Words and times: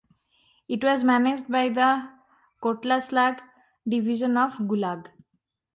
It 0.67 0.83
was 0.83 1.03
managed 1.03 1.47
by 1.47 1.69
the 1.69 2.09
Kotlaslag 2.63 3.37
division 3.87 4.35
of 4.35 4.53
Gulag. 4.53 5.11